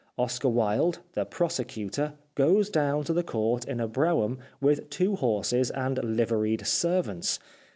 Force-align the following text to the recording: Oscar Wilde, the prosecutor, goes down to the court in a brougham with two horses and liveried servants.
Oscar 0.17 0.49
Wilde, 0.49 0.97
the 1.13 1.25
prosecutor, 1.25 2.13
goes 2.33 2.71
down 2.71 3.03
to 3.03 3.13
the 3.13 3.21
court 3.21 3.65
in 3.65 3.79
a 3.79 3.87
brougham 3.87 4.39
with 4.59 4.89
two 4.89 5.15
horses 5.15 5.69
and 5.69 5.99
liveried 6.03 6.65
servants. 6.65 7.37